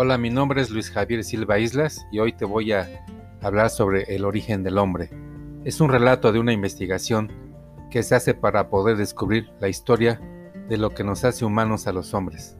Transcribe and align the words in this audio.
Hola, 0.00 0.16
mi 0.16 0.30
nombre 0.30 0.62
es 0.62 0.70
Luis 0.70 0.92
Javier 0.92 1.24
Silva 1.24 1.58
Islas 1.58 2.06
y 2.12 2.20
hoy 2.20 2.32
te 2.32 2.44
voy 2.44 2.70
a 2.70 2.88
hablar 3.42 3.68
sobre 3.68 4.04
el 4.14 4.24
origen 4.24 4.62
del 4.62 4.78
hombre. 4.78 5.10
Es 5.64 5.80
un 5.80 5.90
relato 5.90 6.30
de 6.30 6.38
una 6.38 6.52
investigación 6.52 7.32
que 7.90 8.04
se 8.04 8.14
hace 8.14 8.32
para 8.32 8.70
poder 8.70 8.96
descubrir 8.96 9.50
la 9.58 9.68
historia 9.68 10.20
de 10.68 10.76
lo 10.76 10.90
que 10.90 11.02
nos 11.02 11.24
hace 11.24 11.44
humanos 11.44 11.88
a 11.88 11.92
los 11.92 12.14
hombres. 12.14 12.56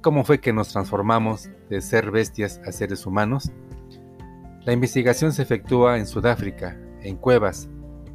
¿Cómo 0.00 0.24
fue 0.24 0.40
que 0.40 0.54
nos 0.54 0.70
transformamos 0.70 1.50
de 1.68 1.82
ser 1.82 2.10
bestias 2.10 2.58
a 2.66 2.72
seres 2.72 3.04
humanos? 3.04 3.52
La 4.64 4.72
investigación 4.72 5.34
se 5.34 5.42
efectúa 5.42 5.98
en 5.98 6.06
Sudáfrica, 6.06 6.80
en 7.02 7.18
cuevas, 7.18 7.68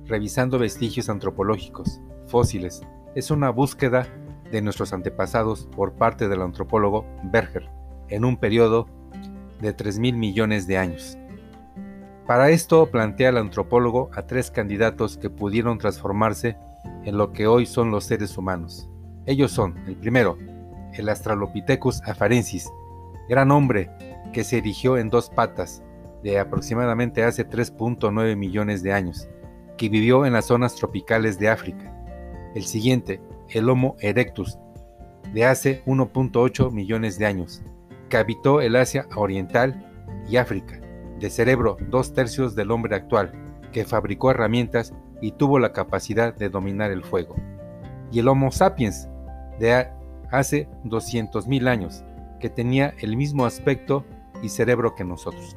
revisando 0.08 0.58
vestigios 0.58 1.10
antropológicos, 1.10 2.02
fósiles. 2.26 2.82
Es 3.14 3.30
una 3.30 3.52
búsqueda 3.52 4.08
de 4.52 4.64
nuestros 4.64 4.94
antepasados 4.94 5.70
por 5.76 5.94
parte 5.94 6.28
del 6.28 6.42
antropólogo 6.42 7.06
Berger 7.26 7.77
en 8.10 8.26
un 8.26 8.38
periodo 8.38 8.88
de 9.62 9.76
3.000 9.76 10.14
millones 10.16 10.68
de 10.68 10.78
años. 10.78 11.18
Para 12.28 12.50
esto 12.50 12.92
plantea 12.92 13.30
el 13.30 13.38
antropólogo 13.38 14.10
a 14.14 14.28
tres 14.28 14.52
candidatos 14.52 15.18
que 15.18 15.30
pudieron 15.30 15.78
transformarse 15.78 16.58
en 17.06 17.18
lo 17.18 17.32
que 17.32 17.48
hoy 17.48 17.66
son 17.66 17.90
los 17.90 18.04
seres 18.04 18.38
humanos. 18.38 18.90
Ellos 19.26 19.52
son, 19.52 19.78
el 19.88 19.96
primero, 19.96 20.38
el 20.94 21.08
Australopithecus 21.08 22.02
afarensis, 22.04 22.70
gran 23.30 23.52
hombre 23.52 23.90
que 24.34 24.44
se 24.44 24.58
erigió 24.58 24.98
en 24.98 25.10
dos 25.10 25.30
patas 25.30 25.82
de 26.22 26.40
aproximadamente 26.40 27.24
hace 27.24 27.48
3.9 27.48 28.36
millones 28.36 28.84
de 28.84 28.92
años, 28.92 29.30
que 29.78 29.88
vivió 29.88 30.26
en 30.26 30.34
las 30.34 30.46
zonas 30.46 30.76
tropicales 30.76 31.40
de 31.40 31.50
África. 31.50 31.94
El 32.56 32.64
siguiente, 32.64 33.22
el 33.50 33.70
Homo 33.70 33.96
erectus, 34.00 34.58
de 35.34 35.46
hace 35.46 35.84
1.8 35.86 36.72
millones 36.72 37.18
de 37.18 37.26
años, 37.26 37.62
que 38.10 38.18
habitó 38.18 38.62
el 38.62 38.76
Asia 38.76 39.08
Oriental 39.16 39.86
y 40.30 40.38
África, 40.38 40.80
de 41.20 41.30
cerebro 41.30 41.78
dos 41.90 42.14
tercios 42.14 42.56
del 42.56 42.72
hombre 42.72 42.96
actual, 42.96 43.32
que 43.72 43.86
fabricó 43.86 44.32
herramientas 44.32 44.94
y 45.22 45.32
tuvo 45.32 45.60
la 45.60 45.74
capacidad 45.74 46.36
de 46.36 46.50
dominar 46.50 46.92
el 46.92 47.04
fuego. 47.04 47.36
Y 48.12 48.20
el 48.20 48.28
Homo 48.28 48.52
sapiens, 48.52 49.10
de 49.60 49.88
hace 50.32 50.70
200.000 50.86 51.68
años, 51.68 52.04
que 52.40 52.50
tenía 52.50 52.94
el 53.00 53.18
mismo 53.18 53.46
aspecto 53.46 54.06
y 54.42 54.50
cerebro 54.50 54.96
que 54.96 55.04
nosotros. 55.04 55.56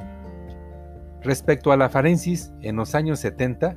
Respecto 1.22 1.70
a 1.70 1.76
la 1.76 1.90
farensis, 1.90 2.52
en 2.62 2.76
los 2.76 2.94
años 2.94 3.20
70, 3.20 3.76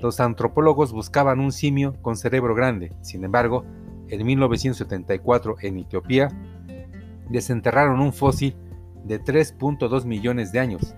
los 0.00 0.20
antropólogos 0.20 0.92
buscaban 0.92 1.40
un 1.40 1.50
simio 1.50 1.94
con 2.02 2.16
cerebro 2.16 2.54
grande. 2.54 2.92
Sin 3.00 3.24
embargo, 3.24 3.64
en 4.08 4.24
1974 4.24 5.56
en 5.62 5.78
Etiopía, 5.78 6.28
desenterraron 7.28 8.00
un 8.00 8.12
fósil 8.12 8.56
de 9.04 9.22
3.2 9.22 10.04
millones 10.04 10.52
de 10.52 10.60
años, 10.60 10.94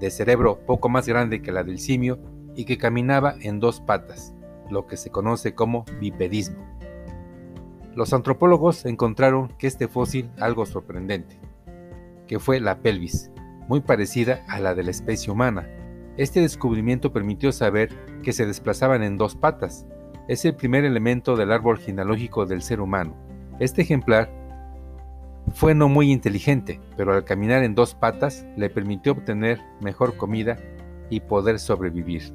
de 0.00 0.10
cerebro 0.10 0.60
poco 0.66 0.88
más 0.88 1.06
grande 1.08 1.42
que 1.42 1.52
la 1.52 1.64
del 1.64 1.78
simio 1.78 2.18
y 2.54 2.64
que 2.64 2.78
caminaba 2.78 3.34
en 3.40 3.60
dos 3.60 3.80
patas, 3.80 4.34
lo 4.70 4.86
que 4.86 4.96
se 4.96 5.10
conoce 5.10 5.54
como 5.54 5.84
bipedismo. 6.00 6.64
Los 7.94 8.12
antropólogos 8.12 8.84
encontraron 8.84 9.48
que 9.58 9.66
este 9.66 9.88
fósil 9.88 10.30
algo 10.38 10.66
sorprendente, 10.66 11.40
que 12.26 12.38
fue 12.38 12.60
la 12.60 12.80
pelvis, 12.80 13.30
muy 13.68 13.80
parecida 13.80 14.44
a 14.48 14.60
la 14.60 14.74
de 14.74 14.84
la 14.84 14.90
especie 14.90 15.32
humana. 15.32 15.68
Este 16.16 16.40
descubrimiento 16.40 17.12
permitió 17.12 17.52
saber 17.52 17.90
que 18.22 18.32
se 18.32 18.46
desplazaban 18.46 19.02
en 19.02 19.18
dos 19.18 19.34
patas. 19.34 19.86
Es 20.28 20.44
el 20.44 20.54
primer 20.54 20.84
elemento 20.84 21.36
del 21.36 21.52
árbol 21.52 21.78
genealógico 21.78 22.46
del 22.46 22.62
ser 22.62 22.80
humano. 22.80 23.16
Este 23.58 23.82
ejemplar 23.82 24.30
fue 25.54 25.74
no 25.74 25.88
muy 25.88 26.12
inteligente, 26.12 26.80
pero 26.96 27.14
al 27.14 27.24
caminar 27.24 27.62
en 27.62 27.74
dos 27.74 27.94
patas 27.94 28.44
le 28.56 28.70
permitió 28.70 29.12
obtener 29.12 29.60
mejor 29.80 30.16
comida 30.16 30.58
y 31.10 31.20
poder 31.20 31.58
sobrevivir. 31.58 32.32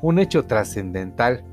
Un 0.00 0.18
hecho 0.18 0.44
trascendental 0.46 1.44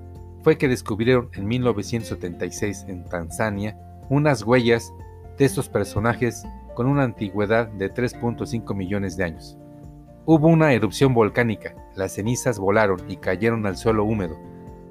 fue 0.44 0.58
que 0.58 0.68
descubrieron 0.68 1.30
en 1.34 1.48
1976 1.48 2.86
en 2.88 3.06
Tanzania 3.06 3.78
unas 4.09 4.44
huellas 4.44 4.92
de 5.38 5.46
estos 5.46 5.70
personajes 5.70 6.44
con 6.74 6.88
una 6.88 7.04
antigüedad 7.04 7.68
de 7.68 7.94
3.5 7.94 8.76
millones 8.76 9.18
de 9.18 9.26
años. 9.26 9.58
Hubo 10.26 10.48
una 10.48 10.74
erupción 10.74 11.14
volcánica, 11.14 11.76
las 11.96 12.14
cenizas 12.14 12.58
volaron 12.58 13.00
y 13.09 13.18
cayeron 13.18 13.66
al 13.66 13.78
suelo 13.78 14.04
húmedo, 14.06 14.38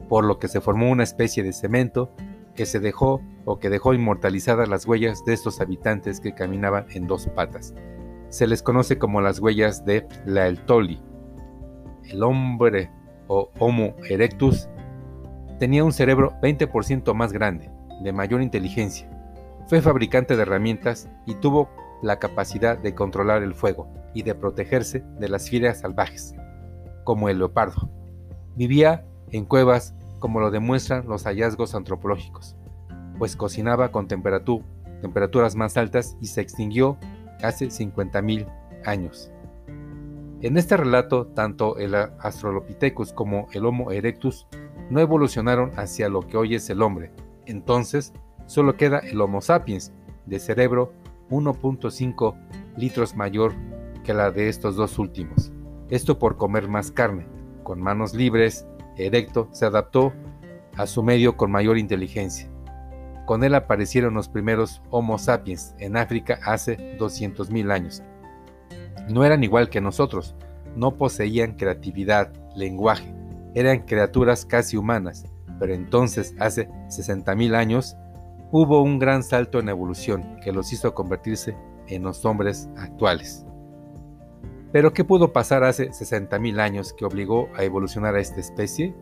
por 0.08 0.24
lo 0.24 0.38
que 0.38 0.48
se 0.48 0.60
formó 0.60 0.90
una 0.90 1.04
especie 1.04 1.42
de 1.42 1.52
cemento 1.52 2.12
que 2.58 2.66
se 2.66 2.80
dejó 2.80 3.22
o 3.44 3.60
que 3.60 3.70
dejó 3.70 3.94
inmortalizadas 3.94 4.68
las 4.68 4.84
huellas 4.84 5.24
de 5.24 5.32
estos 5.32 5.60
habitantes 5.60 6.18
que 6.18 6.34
caminaban 6.34 6.86
en 6.90 7.06
dos 7.06 7.28
patas. 7.28 7.72
Se 8.30 8.48
les 8.48 8.64
conoce 8.64 8.98
como 8.98 9.20
las 9.20 9.38
huellas 9.38 9.84
de 9.84 10.08
la 10.26 10.48
Eltoli. 10.48 11.00
El 12.08 12.24
hombre 12.24 12.90
o 13.28 13.52
Homo 13.60 13.94
erectus 14.08 14.68
tenía 15.60 15.84
un 15.84 15.92
cerebro 15.92 16.32
20% 16.42 17.14
más 17.14 17.32
grande, 17.32 17.70
de 18.02 18.12
mayor 18.12 18.42
inteligencia. 18.42 19.08
Fue 19.68 19.80
fabricante 19.80 20.34
de 20.34 20.42
herramientas 20.42 21.08
y 21.26 21.36
tuvo 21.36 21.70
la 22.02 22.18
capacidad 22.18 22.76
de 22.76 22.92
controlar 22.92 23.44
el 23.44 23.54
fuego 23.54 23.88
y 24.14 24.22
de 24.22 24.34
protegerse 24.34 25.04
de 25.20 25.28
las 25.28 25.48
fieras 25.48 25.78
salvajes, 25.78 26.34
como 27.04 27.28
el 27.28 27.38
leopardo. 27.38 27.88
Vivía 28.56 29.06
en 29.30 29.44
cuevas 29.44 29.94
como 30.18 30.40
lo 30.40 30.50
demuestran 30.50 31.06
los 31.06 31.24
hallazgos 31.24 31.74
antropológicos, 31.74 32.56
pues 33.18 33.36
cocinaba 33.36 33.90
con 33.90 34.08
temperaturas 34.08 35.56
más 35.56 35.76
altas 35.76 36.16
y 36.20 36.26
se 36.26 36.40
extinguió 36.40 36.98
hace 37.42 37.66
50.000 37.66 38.46
años. 38.84 39.30
En 40.40 40.56
este 40.56 40.76
relato, 40.76 41.26
tanto 41.26 41.78
el 41.78 41.94
Australopithecus 41.94 43.12
como 43.12 43.48
el 43.52 43.66
Homo 43.66 43.90
erectus 43.90 44.46
no 44.88 45.00
evolucionaron 45.00 45.72
hacia 45.76 46.08
lo 46.08 46.20
que 46.20 46.36
hoy 46.36 46.54
es 46.54 46.70
el 46.70 46.80
hombre. 46.82 47.12
Entonces, 47.46 48.12
solo 48.46 48.76
queda 48.76 48.98
el 48.98 49.20
Homo 49.20 49.40
sapiens, 49.40 49.92
de 50.26 50.38
cerebro 50.38 50.92
1.5 51.30 52.34
litros 52.76 53.16
mayor 53.16 53.52
que 54.04 54.14
la 54.14 54.30
de 54.30 54.48
estos 54.48 54.76
dos 54.76 54.98
últimos. 54.98 55.52
Esto 55.90 56.18
por 56.18 56.36
comer 56.36 56.68
más 56.68 56.90
carne, 56.90 57.26
con 57.64 57.80
manos 57.80 58.14
libres 58.14 58.66
erecto 58.98 59.48
se 59.52 59.66
adaptó 59.66 60.12
a 60.76 60.86
su 60.86 61.02
medio 61.02 61.36
con 61.36 61.50
mayor 61.50 61.78
inteligencia. 61.78 62.50
Con 63.26 63.44
él 63.44 63.54
aparecieron 63.54 64.14
los 64.14 64.28
primeros 64.28 64.80
Homo 64.90 65.18
sapiens 65.18 65.74
en 65.78 65.96
África 65.96 66.38
hace 66.44 66.96
200.000 66.98 67.70
años. 67.72 68.02
No 69.08 69.24
eran 69.24 69.44
igual 69.44 69.68
que 69.68 69.80
nosotros, 69.80 70.34
no 70.76 70.96
poseían 70.96 71.54
creatividad, 71.54 72.32
lenguaje, 72.54 73.14
eran 73.54 73.80
criaturas 73.80 74.44
casi 74.44 74.76
humanas, 74.76 75.24
pero 75.58 75.74
entonces, 75.74 76.34
hace 76.38 76.68
60.000 76.88 77.54
años, 77.54 77.96
hubo 78.52 78.82
un 78.82 78.98
gran 78.98 79.22
salto 79.22 79.58
en 79.58 79.68
evolución 79.68 80.38
que 80.42 80.52
los 80.52 80.72
hizo 80.72 80.94
convertirse 80.94 81.56
en 81.88 82.02
los 82.02 82.24
hombres 82.24 82.68
actuales. 82.76 83.44
Pero 84.70 84.92
¿qué 84.92 85.02
pudo 85.02 85.32
pasar 85.32 85.64
hace 85.64 85.90
60.000 85.90 86.60
años 86.60 86.92
que 86.92 87.06
obligó 87.06 87.48
a 87.56 87.64
evolucionar 87.64 88.14
a 88.14 88.20
esta 88.20 88.40
especie? 88.40 88.94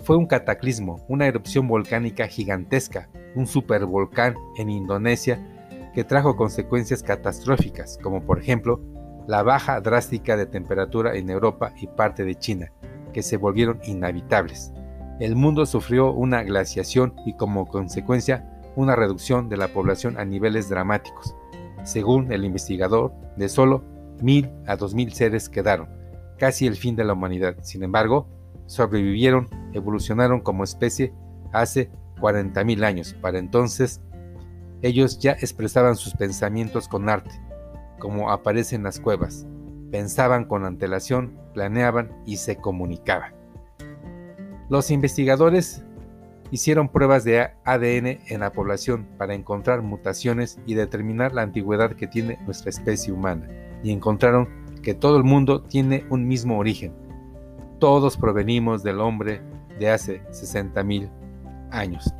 Fue 0.00 0.16
un 0.16 0.26
cataclismo, 0.26 1.04
una 1.08 1.26
erupción 1.26 1.66
volcánica 1.66 2.26
gigantesca, 2.26 3.08
un 3.34 3.46
supervolcán 3.46 4.34
en 4.58 4.68
Indonesia 4.68 5.40
que 5.94 6.04
trajo 6.04 6.36
consecuencias 6.36 7.02
catastróficas, 7.02 7.98
como 8.02 8.22
por 8.22 8.38
ejemplo 8.38 8.80
la 9.26 9.42
baja 9.42 9.80
drástica 9.80 10.36
de 10.36 10.46
temperatura 10.46 11.14
en 11.14 11.30
Europa 11.30 11.72
y 11.80 11.86
parte 11.86 12.24
de 12.24 12.34
China, 12.34 12.72
que 13.12 13.22
se 13.22 13.36
volvieron 13.36 13.80
inhabitables. 13.86 14.72
El 15.20 15.36
mundo 15.36 15.64
sufrió 15.66 16.12
una 16.12 16.42
glaciación 16.42 17.14
y 17.24 17.34
como 17.34 17.66
consecuencia 17.66 18.48
una 18.74 18.96
reducción 18.96 19.48
de 19.48 19.56
la 19.56 19.68
población 19.68 20.18
a 20.18 20.24
niveles 20.24 20.68
dramáticos. 20.68 21.36
Según 21.84 22.32
el 22.32 22.44
investigador, 22.44 23.12
de 23.36 23.48
solo 23.48 23.84
mil 24.22 24.50
a 24.66 24.76
dos 24.76 24.94
mil 24.94 25.12
seres 25.12 25.48
quedaron, 25.48 25.88
casi 26.38 26.66
el 26.66 26.76
fin 26.76 26.96
de 26.96 27.04
la 27.04 27.12
humanidad. 27.12 27.56
Sin 27.62 27.82
embargo, 27.82 28.28
sobrevivieron, 28.66 29.48
evolucionaron 29.72 30.40
como 30.40 30.64
especie 30.64 31.12
hace 31.52 31.90
40.000 32.20 32.84
años. 32.84 33.14
Para 33.20 33.38
entonces, 33.38 34.00
ellos 34.80 35.18
ya 35.18 35.32
expresaban 35.32 35.96
sus 35.96 36.14
pensamientos 36.14 36.88
con 36.88 37.08
arte, 37.08 37.30
como 37.98 38.30
aparece 38.30 38.76
en 38.76 38.82
las 38.82 38.98
cuevas. 38.98 39.46
Pensaban 39.90 40.46
con 40.46 40.64
antelación, 40.64 41.38
planeaban 41.52 42.10
y 42.24 42.38
se 42.38 42.56
comunicaban. 42.56 43.34
Los 44.70 44.90
investigadores 44.90 45.84
hicieron 46.50 46.88
pruebas 46.88 47.24
de 47.24 47.50
ADN 47.64 48.20
en 48.26 48.40
la 48.40 48.52
población 48.52 49.06
para 49.18 49.34
encontrar 49.34 49.82
mutaciones 49.82 50.58
y 50.66 50.74
determinar 50.74 51.34
la 51.34 51.42
antigüedad 51.42 51.92
que 51.92 52.06
tiene 52.06 52.38
nuestra 52.46 52.70
especie 52.70 53.12
humana 53.12 53.48
y 53.82 53.92
encontraron 53.92 54.48
que 54.82 54.94
todo 54.94 55.16
el 55.16 55.24
mundo 55.24 55.62
tiene 55.62 56.04
un 56.10 56.26
mismo 56.26 56.58
origen. 56.58 56.92
Todos 57.78 58.16
provenimos 58.16 58.82
del 58.82 59.00
hombre 59.00 59.40
de 59.78 59.90
hace 59.90 60.22
60.000 60.30 61.10
años. 61.70 62.14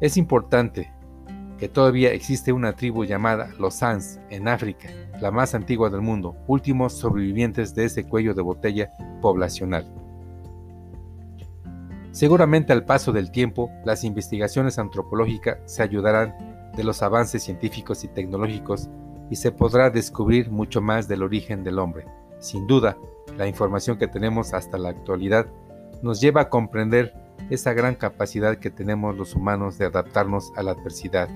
Es 0.00 0.16
importante 0.16 0.92
que 1.58 1.68
todavía 1.68 2.12
existe 2.12 2.52
una 2.52 2.72
tribu 2.72 3.04
llamada 3.04 3.50
los 3.58 3.74
Sans 3.74 4.18
en 4.30 4.48
África, 4.48 4.88
la 5.20 5.30
más 5.30 5.54
antigua 5.54 5.90
del 5.90 6.00
mundo, 6.00 6.34
últimos 6.48 6.92
sobrevivientes 6.92 7.74
de 7.74 7.84
ese 7.84 8.04
cuello 8.04 8.34
de 8.34 8.42
botella 8.42 8.90
poblacional. 9.20 9.86
Seguramente 12.10 12.72
al 12.72 12.84
paso 12.84 13.12
del 13.12 13.30
tiempo, 13.30 13.70
las 13.84 14.04
investigaciones 14.04 14.78
antropológicas 14.78 15.58
se 15.66 15.82
ayudarán 15.82 16.34
de 16.76 16.84
los 16.84 17.02
avances 17.02 17.42
científicos 17.42 18.04
y 18.04 18.08
tecnológicos 18.08 18.90
y 19.32 19.36
se 19.36 19.50
podrá 19.50 19.88
descubrir 19.88 20.50
mucho 20.50 20.82
más 20.82 21.08
del 21.08 21.22
origen 21.22 21.64
del 21.64 21.78
hombre. 21.78 22.04
Sin 22.38 22.66
duda, 22.66 22.98
la 23.38 23.48
información 23.48 23.96
que 23.96 24.06
tenemos 24.06 24.52
hasta 24.52 24.76
la 24.76 24.90
actualidad 24.90 25.46
nos 26.02 26.20
lleva 26.20 26.42
a 26.42 26.48
comprender 26.50 27.14
esa 27.48 27.72
gran 27.72 27.94
capacidad 27.94 28.58
que 28.58 28.70
tenemos 28.70 29.16
los 29.16 29.34
humanos 29.34 29.78
de 29.78 29.86
adaptarnos 29.86 30.52
a 30.54 30.62
la 30.62 30.72
adversidad 30.72 31.30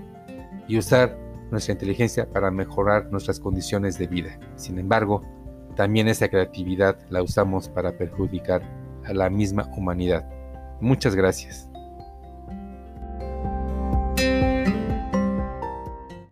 y 0.68 0.76
usar 0.76 1.16
nuestra 1.50 1.72
inteligencia 1.72 2.30
para 2.30 2.50
mejorar 2.50 3.10
nuestras 3.10 3.40
condiciones 3.40 3.96
de 3.96 4.08
vida. 4.08 4.38
Sin 4.56 4.78
embargo, 4.78 5.22
también 5.74 6.06
esa 6.06 6.28
creatividad 6.28 6.98
la 7.08 7.22
usamos 7.22 7.70
para 7.70 7.96
perjudicar 7.96 8.60
a 9.06 9.14
la 9.14 9.30
misma 9.30 9.70
humanidad. 9.74 10.28
Muchas 10.82 11.14
gracias. 11.14 11.70